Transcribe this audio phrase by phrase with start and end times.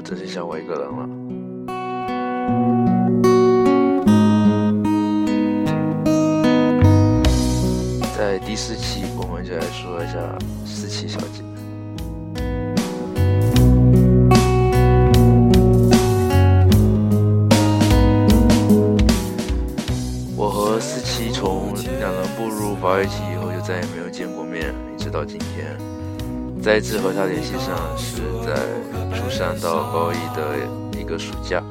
[0.00, 1.08] 就只剩下我一个人了。
[8.16, 11.42] 在第四期，我们就来说一下思琪小姐。
[20.36, 25.76] 我和思琪从两人步入保育期以后，就再也没有见过面，一直到今天。
[26.62, 28.52] 再一次和她联系上，是在
[29.16, 30.42] 初三到高一的
[30.98, 31.62] 一个暑假。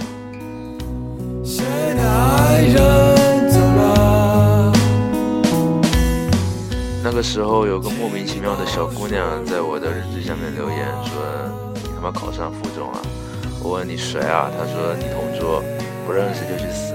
[7.03, 11.21] 那个时候，有个莫名其妙的小姑娘在我的日志下面留言说
[11.75, 12.99] ：“你他妈考上附中了？”
[13.63, 14.49] 我问你谁啊？
[14.51, 15.63] 她说你同桌，
[16.05, 16.93] 不认识就去死。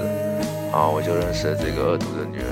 [0.70, 2.46] 好，我就认识了这个恶毒的女人，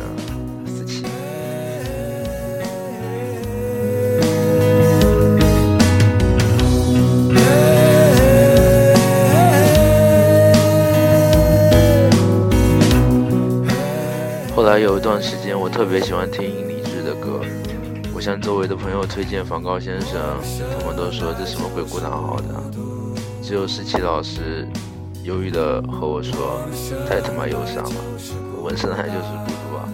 [14.61, 17.41] 后来有一段时间，我特别喜欢听李志的歌。
[18.15, 20.21] 我向周围的朋友推荐梵高先生，
[20.79, 22.63] 他们都说这什么鬼孤单好的。
[23.43, 24.69] 只有思琪老师
[25.25, 26.61] 忧郁的和我说
[27.09, 28.01] ：“太他妈忧伤了，
[28.63, 29.89] 我们生来就是孤独啊。”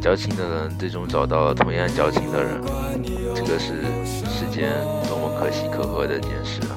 [0.00, 2.62] 矫情的人最终找到了同样矫情的人，
[3.34, 3.84] 这个是
[4.26, 4.72] 世间
[5.06, 6.72] 多么可喜可贺的一件事啊！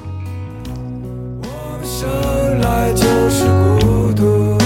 [1.40, 3.46] 我们生来就是
[3.80, 4.57] 孤独。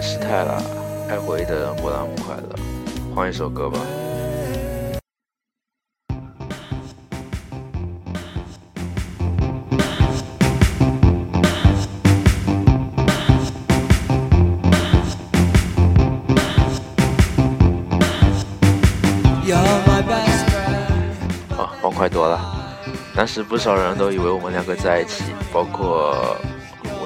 [0.00, 0.62] 失态了。
[1.08, 2.56] 爱回忆的人不然不快乐。
[3.14, 3.78] 换一首歌吧。
[21.56, 22.38] 啊，欢快多了。
[23.14, 26.36] 当时不少人都以为我们两个在一起，包括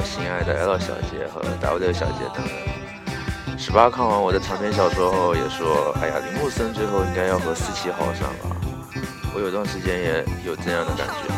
[0.01, 3.59] 我心爱的 L 小姐和 W 小姐等人。
[3.59, 8.57] 十八看完我的长篇小说后也说：“哎呀，林木森最后应该要和思琪好上了。”
[9.35, 11.29] 我有段时间也有这样的感觉。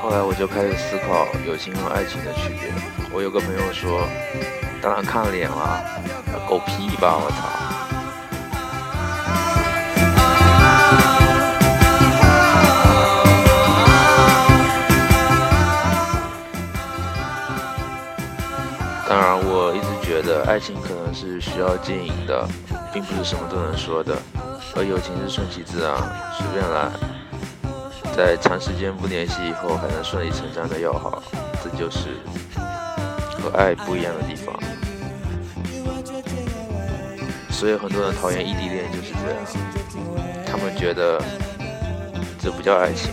[0.00, 2.95] 后来我就开始思考友情和爱情的区别。
[3.16, 4.06] 我有个朋友说
[4.82, 5.82] ：“当然看脸了，
[6.46, 7.36] 狗屁吧，我操！”
[19.08, 22.46] 当然，我一直觉得爱情可能是需要经营的，
[22.92, 24.14] 并不是什么都能说的，
[24.76, 25.96] 而友情是顺其自然，
[26.36, 26.90] 随便来。
[28.14, 31.22] 在长时间不联系以后，还能顺理成章的要好，
[31.64, 32.20] 这就是
[33.46, 34.52] 和爱不一样的地方。
[37.48, 39.38] 所以很多人讨厌异地恋就是这样，
[40.44, 41.22] 他们觉得
[42.40, 43.12] 这不叫爱情。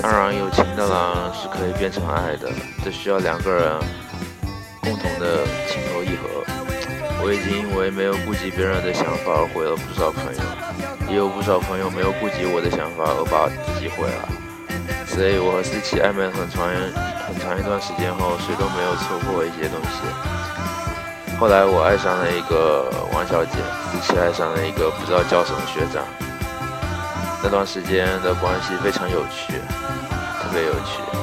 [0.00, 2.48] 当然，有情的人是可以变成爱的，
[2.84, 3.78] 这需要两个人
[4.80, 6.71] 共同的情投意合。
[7.24, 10.42] 我已经因为没有顾及别人的想法而毁了不少朋友，
[11.08, 14.28] 也有不少朋友没有顾及我的想法而把自己毁了。
[15.06, 20.02] 所以我和思琪暧昧很长很长一段时间后，谁都没有错过一些东西。
[21.38, 23.54] 后来我爱上了一个王小姐，
[23.92, 26.02] 思琪爱上了一个不知道叫什么学长。
[27.42, 29.54] 那段时间的关系非常有趣，
[30.42, 31.21] 特别有趣。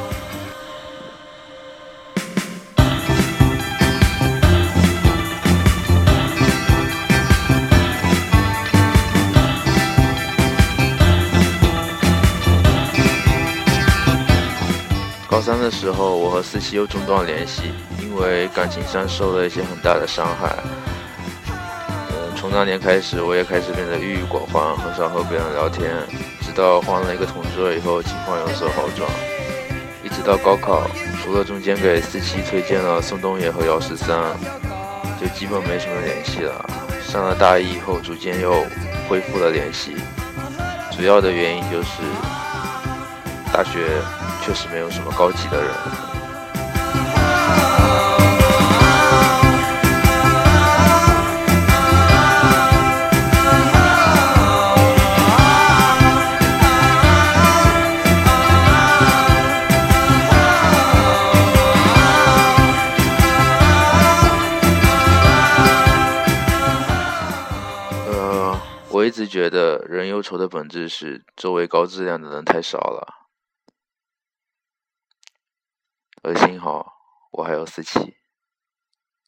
[15.49, 20.55] 三的时候，我和思琪又中断联系，因为感情上受了一些很大的伤害。
[21.49, 25.89] 嗯，从那年开始，我也开始变得郁郁寡欢，很少和别人聊天。
[26.41, 29.09] 直到换了一个同桌以后，情况有所好转。
[30.03, 30.87] 一直到高考，
[31.23, 34.15] 除了中间给思琪推荐了宋冬野和姚十三，
[35.19, 36.63] 就基本没什么联系了。
[37.01, 38.53] 上了大一以后，逐渐又
[39.07, 39.95] 恢复了联系。
[40.95, 42.03] 主要的原因就是
[43.51, 43.99] 大学
[44.49, 45.71] 确实没有什么高级的人。
[68.89, 73.18] 我一直觉得人忧愁的本质是周围高质量的人太少了。
[76.21, 76.93] 而幸好
[77.31, 78.18] 我还有四七。